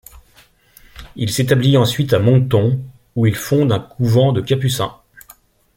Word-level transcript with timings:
Il 1.15 1.29
s'établit 1.31 1.77
ensuite 1.77 2.11
à 2.13 2.17
Moncton, 2.17 2.81
où 3.15 3.27
il 3.27 3.35
fonde 3.35 3.71
un 3.71 3.79
couvent 3.79 4.31
de 4.33 4.41
Capucins. 4.41 4.95